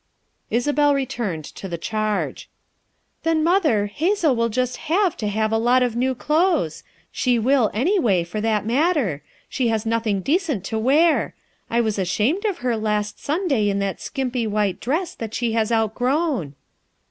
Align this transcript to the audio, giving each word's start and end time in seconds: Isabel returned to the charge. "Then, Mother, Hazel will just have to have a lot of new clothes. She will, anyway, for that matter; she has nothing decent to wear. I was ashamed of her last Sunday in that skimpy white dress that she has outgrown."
Isabel 0.49 0.95
returned 0.95 1.45
to 1.45 1.67
the 1.67 1.77
charge. 1.77 2.49
"Then, 3.21 3.43
Mother, 3.43 3.85
Hazel 3.85 4.35
will 4.35 4.49
just 4.49 4.77
have 4.89 5.15
to 5.17 5.27
have 5.27 5.51
a 5.51 5.59
lot 5.59 5.83
of 5.83 5.95
new 5.95 6.15
clothes. 6.15 6.81
She 7.11 7.37
will, 7.37 7.69
anyway, 7.71 8.23
for 8.23 8.41
that 8.41 8.65
matter; 8.65 9.21
she 9.47 9.67
has 9.67 9.85
nothing 9.85 10.21
decent 10.21 10.63
to 10.63 10.79
wear. 10.79 11.35
I 11.69 11.81
was 11.81 11.99
ashamed 11.99 12.45
of 12.45 12.59
her 12.65 12.75
last 12.75 13.23
Sunday 13.23 13.69
in 13.69 13.77
that 13.77 14.01
skimpy 14.01 14.47
white 14.47 14.79
dress 14.79 15.13
that 15.13 15.35
she 15.35 15.51
has 15.53 15.71
outgrown." 15.71 16.55